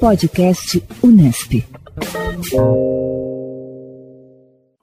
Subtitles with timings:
[0.00, 1.64] Podcast Unesp.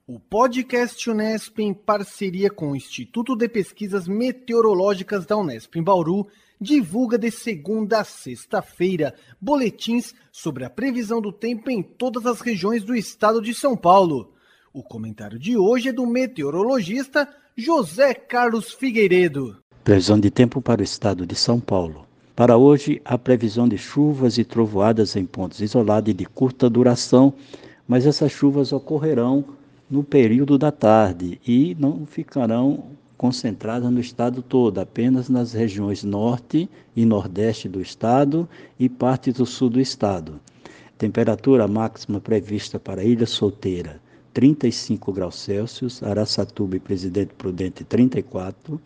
[0.05, 6.27] O podcast Unesp, em parceria com o Instituto de Pesquisas Meteorológicas da Unesp em Bauru,
[6.59, 12.83] divulga de segunda a sexta-feira boletins sobre a previsão do tempo em todas as regiões
[12.83, 14.33] do estado de São Paulo.
[14.73, 19.63] O comentário de hoje é do meteorologista José Carlos Figueiredo.
[19.81, 22.05] Previsão de tempo para o estado de São Paulo.
[22.35, 27.33] Para hoje, a previsão de chuvas e trovoadas em pontos isolados e de curta duração,
[27.87, 29.45] mas essas chuvas ocorrerão
[29.89, 32.87] no período da tarde e não ficarão
[33.17, 39.45] concentradas no estado todo, apenas nas regiões norte e nordeste do estado e parte do
[39.45, 40.37] sul do estado.
[40.97, 44.01] Temperatura máxima prevista para Ilha Solteira,
[44.33, 48.81] 35 graus Celsius, Araçatuba e Presidente Prudente, 34,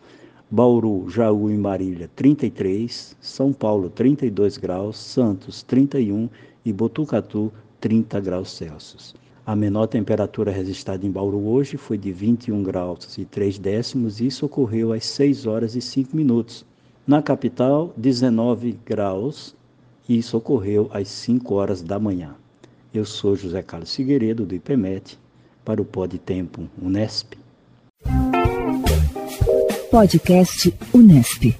[0.51, 6.27] Bauru, Jaú e Marília 33, São Paulo 32 graus, Santos 31
[6.65, 9.13] e Botucatu 30 graus Celsius.
[9.45, 14.25] A menor temperatura registrada em Bauru hoje foi de 21 graus e 3 décimos e
[14.25, 16.65] isso ocorreu às 6 horas e 5 minutos.
[17.05, 19.55] Na capital, 19 graus
[20.07, 22.33] e isso ocorreu às 5 horas da manhã.
[22.91, 25.19] Eu sou José Carlos Figueiredo, do IPMET,
[25.63, 27.35] para o Pod Tempo Unesp.
[29.91, 31.55] Podcast Unesp.